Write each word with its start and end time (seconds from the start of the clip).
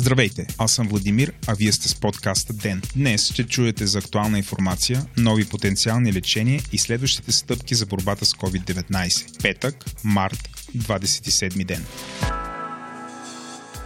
Здравейте, 0.00 0.46
аз 0.58 0.72
съм 0.72 0.88
Владимир, 0.88 1.32
а 1.46 1.54
вие 1.54 1.72
сте 1.72 1.88
с 1.88 1.94
подкаста 1.94 2.52
ДЕН. 2.52 2.82
Днес 2.96 3.32
ще 3.32 3.46
чуете 3.46 3.86
за 3.86 3.98
актуална 3.98 4.38
информация, 4.38 5.06
нови 5.16 5.44
потенциални 5.44 6.12
лечения 6.12 6.60
и 6.72 6.78
следващите 6.78 7.32
стъпки 7.32 7.74
за 7.74 7.86
борбата 7.86 8.24
с 8.26 8.32
COVID-19. 8.34 9.42
Петък, 9.42 9.84
март, 10.04 10.48
27 10.76 11.64
ден. 11.64 11.84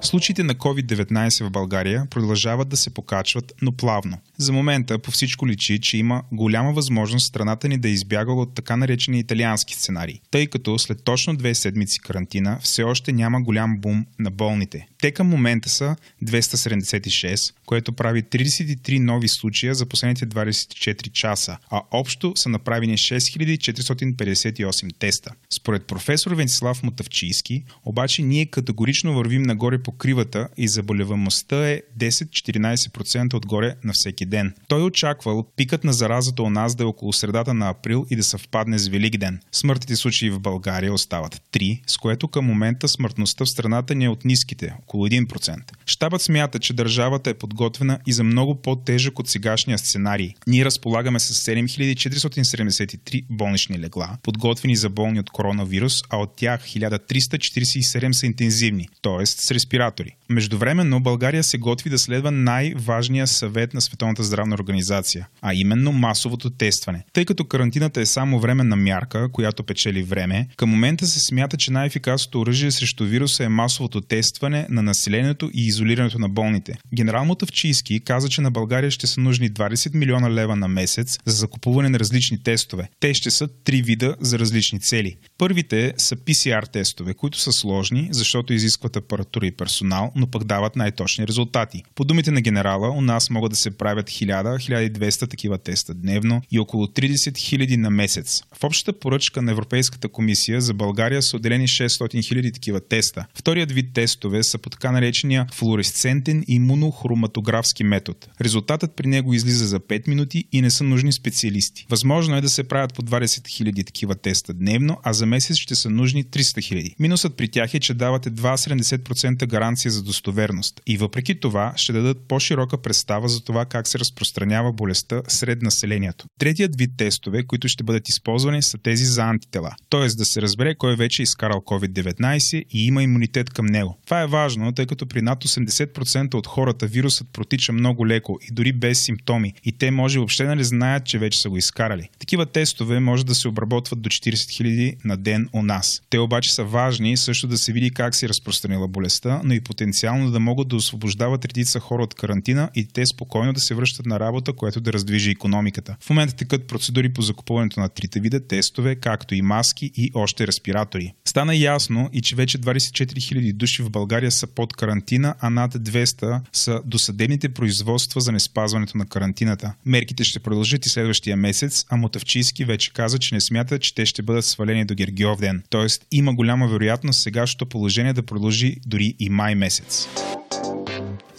Случаите 0.00 0.42
на 0.42 0.54
COVID-19 0.54 1.44
в 1.44 1.50
България 1.50 2.06
продължават 2.10 2.68
да 2.68 2.76
се 2.76 2.90
покачват, 2.90 3.52
но 3.62 3.72
плавно. 3.72 4.18
За 4.36 4.52
момента 4.52 4.98
по 4.98 5.10
всичко 5.10 5.48
личи, 5.48 5.80
че 5.80 5.96
има 5.96 6.22
голяма 6.32 6.72
възможност 6.72 7.26
страната 7.26 7.68
ни 7.68 7.78
да 7.78 7.88
е 7.88 7.90
избягала 7.90 8.42
от 8.42 8.54
така 8.54 8.76
наречения 8.76 9.20
италиански 9.20 9.74
сценарий, 9.74 10.20
тъй 10.30 10.46
като 10.46 10.78
след 10.78 11.04
точно 11.04 11.36
две 11.36 11.54
седмици 11.54 12.00
карантина 12.00 12.58
все 12.62 12.82
още 12.82 13.12
няма 13.12 13.42
голям 13.42 13.78
бум 13.78 14.06
на 14.18 14.30
болните. 14.30 14.86
Те 15.00 15.10
към 15.10 15.26
момента 15.26 15.68
са 15.68 15.96
276, 16.24 17.54
което 17.66 17.92
прави 17.92 18.22
33 18.22 18.98
нови 18.98 19.28
случая 19.28 19.74
за 19.74 19.86
последните 19.86 20.26
24 20.26 21.12
часа, 21.12 21.58
а 21.70 21.82
общо 21.90 22.32
са 22.36 22.48
направени 22.48 22.98
6458 22.98 24.98
теста. 24.98 25.30
Според 25.50 25.86
професор 25.86 26.32
Венцислав 26.32 26.82
Мотавчийски, 26.82 27.64
обаче 27.84 28.22
ние 28.22 28.46
категорично 28.46 29.14
вървим 29.14 29.42
нагоре 29.42 29.82
по 29.88 29.92
кривата 29.92 30.48
и 30.56 30.68
заболеваемостта 30.68 31.68
е 31.68 31.82
10-14% 31.98 33.34
отгоре 33.34 33.74
на 33.84 33.92
всеки 33.92 34.26
ден. 34.26 34.54
Той 34.68 34.82
очаквал 34.82 35.46
пикът 35.56 35.84
на 35.84 35.92
заразата 35.92 36.42
у 36.42 36.50
нас 36.50 36.74
да 36.74 36.82
е 36.82 36.86
около 36.86 37.12
средата 37.12 37.54
на 37.54 37.68
април 37.68 38.06
и 38.10 38.16
да 38.16 38.24
съвпадне 38.24 38.78
с 38.78 38.88
Великден. 38.88 39.40
Смъртните 39.52 39.96
случаи 39.96 40.30
в 40.30 40.40
България 40.40 40.92
остават 40.92 41.42
3, 41.52 41.80
с 41.86 41.96
което 41.96 42.28
към 42.28 42.44
момента 42.44 42.88
смъртността 42.88 43.44
в 43.44 43.48
страната 43.48 43.94
ни 43.94 44.04
е 44.04 44.08
от 44.08 44.24
ниските, 44.24 44.74
около 44.82 45.06
1%. 45.06 45.58
Штабът 45.86 46.22
смята, 46.22 46.58
че 46.58 46.72
държавата 46.72 47.30
е 47.30 47.34
подготвена 47.34 47.98
и 48.06 48.12
за 48.12 48.24
много 48.24 48.54
по-тежък 48.54 49.18
от 49.18 49.28
сегашния 49.28 49.78
сценарий. 49.78 50.34
Ние 50.46 50.64
разполагаме 50.64 51.20
с 51.20 51.46
7473 51.46 53.24
болнични 53.30 53.78
легла, 53.78 54.18
подготвени 54.22 54.76
за 54.76 54.88
болни 54.88 55.20
от 55.20 55.30
коронавирус, 55.30 56.02
а 56.10 56.16
от 56.16 56.36
тях 56.36 56.64
1347 56.66 58.12
са 58.12 58.26
интензивни, 58.26 58.88
т.е. 59.02 59.26
с 59.26 59.36
респиратори. 59.78 60.16
Междувременно 60.30 61.00
България 61.00 61.44
се 61.44 61.58
готви 61.58 61.90
да 61.90 61.98
следва 61.98 62.30
най-важния 62.30 63.26
съвет 63.26 63.74
на 63.74 63.80
Световната 63.80 64.22
здравна 64.22 64.54
организация, 64.54 65.28
а 65.42 65.54
именно 65.54 65.92
масовото 65.92 66.50
тестване. 66.50 67.04
Тъй 67.12 67.24
като 67.24 67.44
карантината 67.44 68.00
е 68.00 68.06
само 68.06 68.40
временна 68.40 68.76
мярка, 68.76 69.28
която 69.32 69.62
печели 69.62 70.02
време, 70.02 70.48
към 70.56 70.70
момента 70.70 71.06
се 71.06 71.20
смята, 71.20 71.56
че 71.56 71.72
най-ефикасното 71.72 72.40
оръжие 72.40 72.70
срещу 72.70 73.04
вируса 73.04 73.44
е 73.44 73.48
масовото 73.48 74.00
тестване 74.00 74.66
на 74.70 74.82
населението 74.82 75.50
и 75.54 75.66
изолирането 75.66 76.18
на 76.18 76.28
болните. 76.28 76.78
Генерал 76.94 77.24
Мотавчийски 77.24 78.00
каза, 78.00 78.28
че 78.28 78.40
на 78.40 78.50
България 78.50 78.90
ще 78.90 79.06
са 79.06 79.20
нужни 79.20 79.50
20 79.50 79.94
милиона 79.94 80.30
лева 80.30 80.56
на 80.56 80.68
месец 80.68 81.18
за 81.24 81.36
закупуване 81.36 81.88
на 81.88 81.98
различни 81.98 82.42
тестове. 82.42 82.88
Те 83.00 83.14
ще 83.14 83.30
са 83.30 83.48
три 83.64 83.82
вида 83.82 84.16
за 84.20 84.38
различни 84.38 84.80
цели. 84.80 85.16
Първите 85.38 85.94
са 85.96 86.16
PCR 86.16 86.72
тестове, 86.72 87.14
които 87.14 87.38
са 87.38 87.52
сложни, 87.52 88.08
защото 88.10 88.52
изискват 88.52 88.96
апаратура 88.96 89.46
и 89.46 89.56
персонал, 89.56 89.67
но 90.16 90.26
пък 90.26 90.44
дават 90.44 90.76
най-точни 90.76 91.26
резултати. 91.26 91.82
По 91.94 92.04
думите 92.04 92.30
на 92.30 92.40
генерала, 92.40 92.90
у 92.90 93.00
нас 93.00 93.30
могат 93.30 93.50
да 93.50 93.56
се 93.56 93.70
правят 93.70 94.10
1000-1200 94.10 95.30
такива 95.30 95.58
теста 95.58 95.94
дневно 95.94 96.42
и 96.50 96.58
около 96.58 96.86
30 96.86 97.14
000 97.14 97.76
на 97.76 97.90
месец. 97.90 98.42
В 98.60 98.64
общата 98.64 98.92
поръчка 98.92 99.42
на 99.42 99.52
Европейската 99.52 100.08
комисия 100.08 100.60
за 100.60 100.74
България 100.74 101.22
са 101.22 101.36
отделени 101.36 101.68
600 101.68 101.88
000 101.88 102.54
такива 102.54 102.80
теста. 102.80 103.26
Вторият 103.34 103.72
вид 103.72 103.92
тестове 103.94 104.42
са 104.42 104.58
по 104.58 104.70
така 104.70 104.92
наречения 104.92 105.46
флуоресцентен 105.54 106.44
имунохроматографски 106.48 107.84
метод. 107.84 108.18
Резултатът 108.40 108.96
при 108.96 109.06
него 109.06 109.34
излиза 109.34 109.66
за 109.66 109.80
5 109.80 110.08
минути 110.08 110.44
и 110.52 110.62
не 110.62 110.70
са 110.70 110.84
нужни 110.84 111.12
специалисти. 111.12 111.86
Възможно 111.90 112.36
е 112.36 112.40
да 112.40 112.48
се 112.48 112.64
правят 112.64 112.94
по 112.94 113.02
20 113.02 113.24
000 113.24 113.86
такива 113.86 114.14
теста 114.14 114.54
дневно, 114.54 114.98
а 115.02 115.12
за 115.12 115.26
месец 115.26 115.56
ще 115.56 115.74
са 115.74 115.90
нужни 115.90 116.24
300 116.24 116.40
000. 116.40 116.94
Минусът 116.98 117.36
при 117.36 117.48
тях 117.48 117.74
е, 117.74 117.80
че 117.80 117.94
давате 117.94 118.30
2,70% 118.30 119.46
гаранция 119.46 119.57
за 119.86 120.02
достоверност 120.02 120.80
и 120.86 120.96
въпреки 120.96 121.40
това 121.40 121.72
ще 121.76 121.92
дадат 121.92 122.18
по-широка 122.28 122.82
представа 122.82 123.28
за 123.28 123.44
това 123.44 123.64
как 123.64 123.88
се 123.88 123.98
разпространява 123.98 124.72
болестта 124.72 125.22
сред 125.28 125.62
населението. 125.62 126.26
Третият 126.38 126.76
вид 126.76 126.90
тестове, 126.96 127.42
които 127.42 127.68
ще 127.68 127.84
бъдат 127.84 128.08
използвани 128.08 128.62
са 128.62 128.78
тези 128.78 129.04
за 129.04 129.22
антитела, 129.22 129.70
т.е. 129.90 130.06
да 130.06 130.24
се 130.24 130.42
разбере 130.42 130.74
кой 130.74 130.96
вече 130.96 131.22
е 131.22 131.24
изкарал 131.24 131.58
COVID-19 131.58 132.64
и 132.70 132.86
има 132.86 133.02
имунитет 133.02 133.50
към 133.50 133.66
него. 133.66 133.98
Това 134.04 134.22
е 134.22 134.26
важно, 134.26 134.72
тъй 134.72 134.86
като 134.86 135.06
при 135.06 135.22
над 135.22 135.44
80% 135.44 136.34
от 136.34 136.46
хората 136.46 136.86
вирусът 136.86 137.28
протича 137.32 137.72
много 137.72 138.06
леко 138.06 138.38
и 138.50 138.54
дори 138.54 138.72
без 138.72 139.00
симптоми 139.00 139.54
и 139.64 139.72
те 139.72 139.90
може 139.90 140.18
въобще 140.18 140.54
не 140.54 140.64
знаят, 140.64 141.06
че 141.06 141.18
вече 141.18 141.40
са 141.40 141.50
го 141.50 141.56
изкарали. 141.56 142.08
Такива 142.18 142.46
тестове 142.46 143.00
може 143.00 143.26
да 143.26 143.34
се 143.34 143.48
обработват 143.48 144.02
до 144.02 144.08
40 144.08 144.34
000 144.34 144.96
на 145.04 145.16
ден 145.16 145.48
у 145.52 145.62
нас. 145.62 146.02
Те 146.10 146.18
обаче 146.18 146.54
са 146.54 146.64
важни 146.64 147.16
също 147.16 147.46
да 147.46 147.58
се 147.58 147.72
види 147.72 147.90
как 147.90 148.14
се 148.14 148.26
е 148.26 148.28
разпространила 148.28 148.88
болестта, 148.88 149.40
но 149.48 149.54
и 149.54 149.60
потенциално 149.60 150.30
да 150.30 150.40
могат 150.40 150.68
да 150.68 150.76
освобождават 150.76 151.44
редица 151.44 151.80
хора 151.80 152.02
от 152.02 152.14
карантина 152.14 152.70
и 152.74 152.86
те 152.86 153.06
спокойно 153.06 153.52
да 153.52 153.60
се 153.60 153.74
връщат 153.74 154.06
на 154.06 154.20
работа, 154.20 154.52
което 154.52 154.80
да 154.80 154.92
раздвижи 154.92 155.30
економиката. 155.30 155.96
В 156.00 156.10
момента 156.10 156.36
текат 156.36 156.66
процедури 156.66 157.12
по 157.12 157.22
закупуването 157.22 157.80
на 157.80 157.88
трите 157.88 158.20
вида 158.20 158.46
тестове, 158.46 158.96
както 158.96 159.34
и 159.34 159.42
маски 159.42 159.90
и 159.96 160.10
още 160.14 160.46
респиратори. 160.46 161.14
Стана 161.38 161.56
ясно 161.56 162.10
и 162.12 162.20
че 162.20 162.36
вече 162.36 162.58
24 162.58 163.04
000 163.04 163.52
души 163.52 163.82
в 163.82 163.90
България 163.90 164.30
са 164.30 164.46
под 164.46 164.72
карантина, 164.72 165.34
а 165.40 165.50
над 165.50 165.74
200 165.74 166.40
са 166.52 166.80
досъдебните 166.84 167.48
производства 167.48 168.20
за 168.20 168.32
неспазването 168.32 168.98
на 168.98 169.06
карантината. 169.06 169.74
Мерките 169.86 170.24
ще 170.24 170.40
продължат 170.40 170.86
и 170.86 170.88
следващия 170.88 171.36
месец, 171.36 171.84
а 171.88 171.96
Мотавчийски 171.96 172.64
вече 172.64 172.92
каза, 172.92 173.18
че 173.18 173.34
не 173.34 173.40
смята, 173.40 173.78
че 173.78 173.94
те 173.94 174.06
ще 174.06 174.22
бъдат 174.22 174.44
свалени 174.44 174.84
до 174.84 174.94
Гергиов 174.94 175.40
ден. 175.40 175.62
Тоест 175.70 176.06
има 176.12 176.34
голяма 176.34 176.68
вероятност 176.68 177.22
сегашното 177.22 177.66
положение 177.66 178.12
да 178.12 178.22
продължи 178.22 178.76
дори 178.86 179.14
и 179.18 179.30
май 179.30 179.54
месец. 179.54 180.08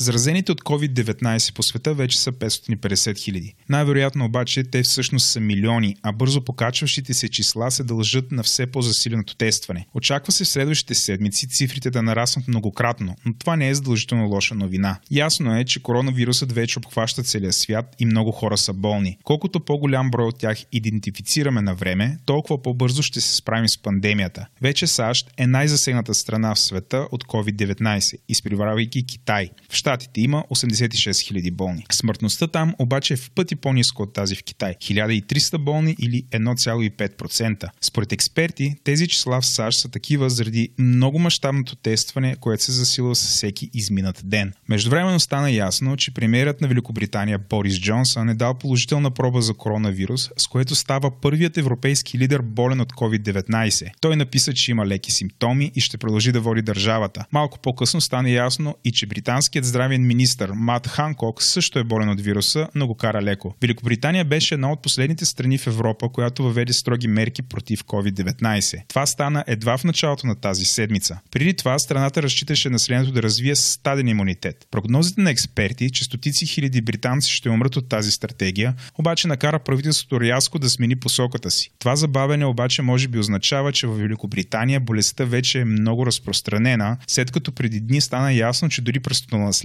Заразените 0.02 0.52
от 0.52 0.62
COVID-19 0.62 1.54
по 1.54 1.64
света 1.64 1.94
вече 1.94 2.20
са 2.20 2.32
550 2.32 3.18
хиляди. 3.18 3.56
Най-вероятно 3.70 4.26
обаче 4.26 4.64
те 4.64 4.84
всъщност 4.84 5.26
са 5.30 5.40
милиони, 5.40 5.96
а 6.04 6.12
бързо 6.12 6.42
покачващите 6.42 7.14
се 7.14 7.30
числа 7.30 7.72
се 7.72 7.84
дължат 7.84 8.32
на 8.32 8.44
все 8.44 8.68
по-засиленото 8.68 9.36
тестване. 9.36 9.88
Очаква 9.94 10.32
се 10.32 10.44
в 10.44 10.48
следващите 10.48 10.96
седмици 10.96 11.50
цифрите 11.50 11.90
да 11.90 12.02
нараснат 12.02 12.48
многократно, 12.48 13.16
но 13.26 13.34
това 13.40 13.56
не 13.56 13.70
е 13.70 13.76
задължително 13.76 14.28
лоша 14.28 14.56
новина. 14.56 15.00
Ясно 15.12 15.58
е, 15.58 15.66
че 15.66 15.84
коронавирусът 15.84 16.52
вече 16.52 16.80
обхваща 16.80 17.24
целия 17.24 17.54
свят 17.54 17.96
и 18.00 18.06
много 18.06 18.32
хора 18.32 18.58
са 18.58 18.74
болни. 18.74 19.18
Колкото 19.24 19.59
по-голям 19.59 20.12
брой 20.12 20.28
от 20.28 20.40
тях 20.40 20.58
идентифицираме 20.72 21.62
на 21.62 21.76
време, 21.76 22.18
толкова 22.26 22.62
по-бързо 22.62 23.04
ще 23.04 23.22
се 23.22 23.36
справим 23.36 23.68
с 23.68 23.78
пандемията. 23.78 24.48
Вече 24.62 24.88
САЩ 24.88 25.32
е 25.38 25.48
най-засегната 25.48 26.14
страна 26.14 26.56
в 26.56 26.59
света 26.59 27.08
от 27.12 27.24
COVID-19, 27.24 28.18
изпреварвайки 28.30 29.06
Китай. 29.06 29.50
В 29.70 29.78
Штатите 29.90 30.22
има 30.22 30.44
86 30.52 31.12
000 31.12 31.52
болни. 31.52 31.86
Смъртността 31.92 32.48
там 32.48 32.76
обаче 32.80 33.14
е 33.14 33.18
в 33.18 33.32
пъти 33.32 33.56
по-ниска 33.56 34.04
от 34.04 34.14
тази 34.14 34.36
в 34.36 34.44
Китай 34.44 34.76
1300 34.82 35.58
болни 35.58 35.96
или 36.00 36.24
1,5%. 36.24 37.70
Според 37.82 38.12
експерти, 38.12 38.76
тези 38.84 39.08
числа 39.08 39.41
в 39.41 39.46
САЩ 39.46 39.80
са 39.80 39.90
такива 39.90 40.30
заради 40.30 40.70
много 40.80 41.20
мащабното 41.20 41.76
тестване, 41.76 42.36
което 42.40 42.64
се 42.64 42.72
засилва 42.72 43.16
с 43.16 43.28
всеки 43.28 43.70
изминат 43.74 44.22
ден. 44.24 44.53
Междувременно 44.70 45.20
стана 45.20 45.52
ясно, 45.52 45.97
че 45.97 46.14
премиерът 46.14 46.62
на 46.62 46.68
Великобритания 46.68 47.40
Борис 47.50 47.80
Джонсън 47.80 48.30
е 48.30 48.34
дал 48.34 48.53
положителна 48.53 49.12
проба 49.12 49.42
за 49.42 49.53
коронавирус, 49.53 50.30
с 50.38 50.47
което 50.47 50.76
става 50.76 51.22
първият 51.22 51.58
европейски 51.58 52.18
лидер 52.18 52.42
болен 52.42 52.82
от 52.82 52.94
COVID-19. 52.94 53.90
Той 54.02 54.16
написа, 54.16 54.53
че 54.53 54.72
има 54.72 54.85
леки 54.85 55.12
симптоми 55.12 55.72
и 55.76 55.82
ще 55.82 55.97
продължи 55.97 56.32
да 56.32 56.42
води 56.42 56.62
държавата. 56.62 57.26
Малко 57.32 57.59
по-късно 57.59 58.02
стана 58.02 58.30
ясно 58.30 58.76
и 58.84 58.92
че 58.92 59.06
британският 59.06 59.66
здравен 59.79 60.08
министр 60.08 60.53
Мат 60.55 60.87
Ханкок 60.87 61.43
също 61.43 61.79
е 61.79 61.84
болен 61.84 62.09
от 62.09 62.22
вируса, 62.22 62.67
но 62.76 62.87
го 62.87 62.96
кара 62.96 63.22
леко. 63.22 63.55
Великобритания 63.61 64.26
беше 64.26 64.53
една 64.53 64.72
от 64.72 64.81
последните 64.81 65.26
страни 65.26 65.58
в 65.58 65.67
Европа, 65.67 66.09
която 66.09 66.43
въведе 66.43 66.73
строги 66.73 67.08
мерки 67.08 67.41
против 67.41 67.84
COVID-19. 67.84 68.81
Това 68.87 69.05
стана 69.05 69.43
едва 69.47 69.78
в 69.78 69.84
началото 69.84 70.28
на 70.28 70.35
тази 70.35 70.66
седмица. 70.66 71.20
Преди 71.31 71.53
това 71.53 71.79
страната 71.79 72.23
разчиташе 72.23 72.70
населението 72.70 73.11
да 73.11 73.23
развие 73.23 73.55
стаден 73.55 74.08
имунитет. 74.08 74.67
Прогнозите 74.72 75.22
на 75.22 75.31
експерти, 75.31 75.91
че 75.91 76.03
стотици 76.03 76.46
хиляди 76.46 76.82
британци 76.82 77.32
ще 77.32 77.49
умрат 77.49 77.75
от 77.75 77.90
тази 77.90 78.11
стратегия, 78.11 78.75
обаче 78.97 79.28
накара 79.28 79.59
правителството 79.59 80.22
рязко 80.22 80.59
да 80.59 80.70
смени 80.70 80.96
посоката 80.96 81.52
си. 81.52 81.72
Това 81.79 81.96
забавене 81.96 82.46
обаче 82.46 82.82
може 82.82 83.08
би 83.08 83.20
означава, 83.20 83.72
че 83.72 83.87
в 83.87 83.93
Великобритания 83.93 84.79
болестта 84.79 85.25
вече 85.25 85.59
е 85.59 85.66
много 85.66 86.05
разпространена, 86.05 86.97
след 87.08 87.32
като 87.32 87.52
преди 87.52 87.79
дни 87.79 88.02
стана 88.02 88.34
ясно, 88.34 88.70
че 88.70 88.82
дори 88.82 88.99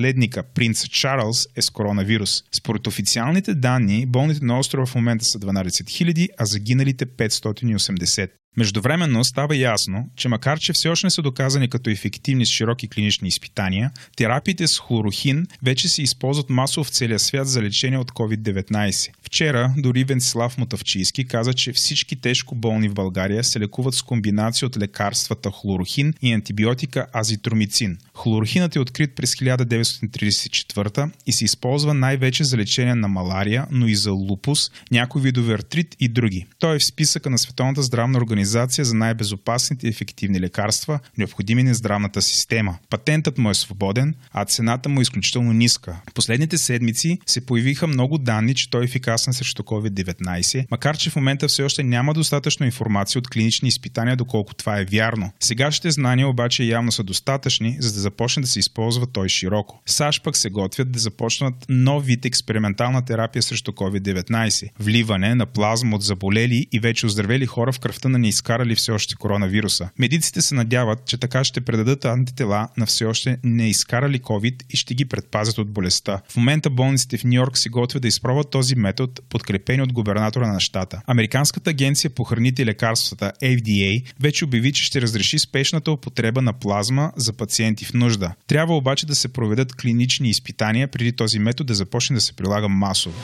престолонаследника 0.04 0.42
принц 0.42 0.88
Чарлз 0.88 1.46
е 1.56 1.62
с 1.62 1.70
коронавирус. 1.70 2.44
Според 2.52 2.86
официалните 2.86 3.54
данни, 3.54 4.06
болните 4.06 4.44
на 4.44 4.58
острова 4.58 4.86
в 4.86 4.94
момента 4.94 5.24
са 5.24 5.38
12 5.38 5.68
000, 5.68 6.28
а 6.38 6.44
загиналите 6.44 7.06
580. 7.06 8.30
Междувременно 8.56 9.24
става 9.24 9.56
ясно, 9.56 10.08
че 10.16 10.28
макар 10.28 10.58
че 10.58 10.72
все 10.72 10.88
още 10.88 11.06
не 11.06 11.10
са 11.10 11.22
доказани 11.22 11.68
като 11.68 11.90
ефективни 11.90 12.46
с 12.46 12.48
широки 12.48 12.88
клинични 12.88 13.28
изпитания, 13.28 13.90
терапиите 14.16 14.68
с 14.68 14.78
хлорохин 14.78 15.46
вече 15.62 15.88
се 15.88 16.02
използват 16.02 16.50
масово 16.50 16.84
в 16.84 16.88
целия 16.88 17.18
свят 17.18 17.48
за 17.48 17.62
лечение 17.62 17.98
от 17.98 18.12
COVID-19. 18.12 19.10
Вчера 19.22 19.74
дори 19.76 20.04
Венцислав 20.04 20.58
Мотавчийски 20.58 21.24
каза, 21.24 21.54
че 21.54 21.72
всички 21.72 22.16
тежко 22.16 22.54
болни 22.54 22.88
в 22.88 22.94
България 22.94 23.44
се 23.44 23.60
лекуват 23.60 23.94
с 23.94 24.02
комбинация 24.02 24.66
от 24.66 24.78
лекарствата 24.78 25.50
хлорохин 25.50 26.14
и 26.22 26.32
антибиотика 26.32 27.06
азитромицин. 27.14 27.98
Хлорохинът 28.14 28.76
е 28.76 28.80
открит 28.80 29.14
през 29.14 29.34
1934 29.34 31.10
и 31.26 31.32
се 31.32 31.44
използва 31.44 31.94
най-вече 31.94 32.44
за 32.44 32.56
лечение 32.56 32.94
на 32.94 33.08
малария, 33.08 33.66
но 33.70 33.88
и 33.88 33.94
за 33.94 34.12
лупус, 34.12 34.70
някои 34.90 35.22
видове 35.22 35.54
артрит 35.54 35.96
и 36.00 36.08
други. 36.08 36.46
Той 36.58 36.76
е 36.76 36.78
в 36.78 36.84
списъка 36.84 37.30
на 37.30 37.38
Световната 37.38 37.82
здравна 37.82 38.18
организация 38.18 38.43
за 38.44 38.94
най-безопасните 38.94 39.86
и 39.86 39.90
ефективни 39.90 40.40
лекарства, 40.40 41.00
необходими 41.18 41.62
на 41.62 41.74
здравната 41.74 42.22
система. 42.22 42.78
Патентът 42.90 43.38
му 43.38 43.50
е 43.50 43.54
свободен, 43.54 44.14
а 44.32 44.44
цената 44.44 44.88
му 44.88 45.00
е 45.00 45.02
изключително 45.02 45.52
ниска. 45.52 45.96
Последните 46.14 46.58
седмици 46.58 47.18
се 47.26 47.46
появиха 47.46 47.86
много 47.86 48.18
данни, 48.18 48.54
че 48.54 48.70
той 48.70 48.82
е 48.82 48.84
ефикасен 48.84 49.32
срещу 49.32 49.62
COVID-19, 49.62 50.66
макар 50.70 50.96
че 50.96 51.10
в 51.10 51.16
момента 51.16 51.48
все 51.48 51.62
още 51.62 51.82
няма 51.82 52.14
достатъчно 52.14 52.66
информация 52.66 53.18
от 53.18 53.28
клинични 53.28 53.68
изпитания, 53.68 54.16
доколко 54.16 54.54
това 54.54 54.80
е 54.80 54.84
вярно. 54.84 55.32
Сегашните 55.40 55.90
знания 55.90 56.28
обаче 56.28 56.64
явно 56.64 56.92
са 56.92 57.02
достатъчни, 57.02 57.76
за 57.80 57.92
да 57.92 58.00
започне 58.00 58.40
да 58.40 58.48
се 58.48 58.58
използва 58.58 59.06
той 59.06 59.28
широко. 59.28 59.82
САЩ 59.86 60.24
пък 60.24 60.36
се 60.36 60.50
готвят 60.50 60.92
да 60.92 60.98
започнат 60.98 61.54
нов 61.68 62.06
вид 62.06 62.24
експериментална 62.24 63.04
терапия 63.04 63.42
срещу 63.42 63.72
COVID-19– 63.72 64.70
вливане 64.80 65.34
на 65.34 65.46
плазма 65.46 65.96
от 65.96 66.02
заболели 66.02 66.66
и 66.72 66.80
вече 66.80 67.06
оздравели 67.06 67.46
хора 67.46 67.72
в 67.72 67.80
кръвта 67.80 68.08
на 68.08 68.18
неизкарали 68.34 68.74
все 68.74 68.92
още 68.92 69.14
коронавируса. 69.14 69.88
Медиците 69.98 70.42
се 70.42 70.54
надяват, 70.54 71.06
че 71.06 71.18
така 71.18 71.44
ще 71.44 71.60
предадат 71.60 72.04
антитела 72.04 72.68
на 72.76 72.86
все 72.86 73.04
още 73.04 73.38
не 73.44 73.68
изкарали 73.68 74.20
COVID 74.20 74.62
и 74.70 74.76
ще 74.76 74.94
ги 74.94 75.04
предпазят 75.04 75.58
от 75.58 75.70
болестта. 75.70 76.20
В 76.28 76.36
момента 76.36 76.70
болниците 76.70 77.18
в 77.18 77.24
Нью 77.24 77.34
Йорк 77.34 77.58
се 77.58 77.68
готвят 77.68 78.02
да 78.02 78.08
изпробват 78.08 78.50
този 78.50 78.74
метод, 78.74 79.12
подкрепени 79.28 79.82
от 79.82 79.92
губернатора 79.92 80.52
на 80.52 80.60
щата. 80.60 81.02
Американската 81.06 81.70
агенция 81.70 82.10
по 82.10 82.24
храните 82.24 82.62
и 82.62 82.66
лекарствата 82.66 83.32
FDA 83.42 84.12
вече 84.20 84.44
обяви, 84.44 84.72
че 84.72 84.84
ще 84.84 85.02
разреши 85.02 85.38
спешната 85.38 85.90
употреба 85.90 86.42
на 86.42 86.52
плазма 86.52 87.12
за 87.16 87.32
пациенти 87.32 87.84
в 87.84 87.94
нужда. 87.94 88.34
Трябва 88.46 88.76
обаче 88.76 89.06
да 89.06 89.14
се 89.14 89.32
проведат 89.32 89.74
клинични 89.74 90.28
изпитания 90.28 90.88
преди 90.88 91.12
този 91.12 91.38
метод 91.38 91.66
да 91.66 91.74
започне 91.74 92.14
да 92.14 92.20
се 92.20 92.32
прилага 92.32 92.68
масово. 92.68 93.16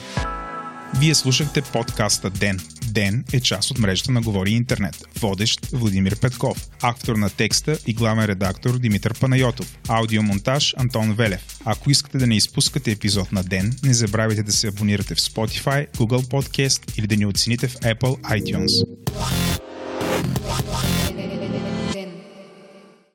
Вие 0.99 1.15
слушахте 1.15 1.61
подкаста 1.61 2.29
Ден. 2.29 2.59
Ден 2.87 3.25
е 3.33 3.39
част 3.39 3.71
от 3.71 3.79
мрежата 3.79 4.11
на 4.11 4.21
Говори 4.21 4.51
Интернет. 4.51 5.07
Водещ 5.19 5.67
Владимир 5.73 6.19
Петков. 6.19 6.69
Автор 6.81 7.15
на 7.15 7.29
текста 7.29 7.77
и 7.87 7.93
главен 7.93 8.25
редактор 8.25 8.79
Димитър 8.79 9.19
Панайотов. 9.19 9.77
Аудиомонтаж 9.87 10.73
Антон 10.77 11.13
Велев. 11.13 11.41
Ако 11.65 11.91
искате 11.91 12.17
да 12.17 12.27
не 12.27 12.35
изпускате 12.35 12.91
епизод 12.91 13.31
на 13.31 13.43
Ден, 13.43 13.75
не 13.83 13.93
забравяйте 13.93 14.43
да 14.43 14.51
се 14.51 14.67
абонирате 14.67 15.15
в 15.15 15.19
Spotify, 15.19 15.91
Google 15.91 16.25
Podcast 16.25 16.97
или 16.99 17.07
да 17.07 17.17
ни 17.17 17.25
оцените 17.25 17.67
в 17.67 17.75
Apple 17.75 18.21
iTunes. 18.21 18.87